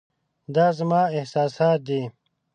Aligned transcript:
دا 0.55 0.67
زما 0.77 1.01
احساسات 1.17 1.79
دي. 1.87 2.01